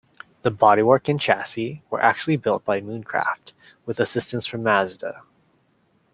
The 0.41 0.49
bodywork 0.49 1.09
and 1.09 1.21
chassis 1.21 1.83
were 1.91 2.01
actually 2.01 2.35
built 2.37 2.65
by 2.65 2.81
Mooncraft 2.81 3.53
with 3.85 3.99
assistance 3.99 4.47
from 4.47 4.63
Mazda. 4.63 5.21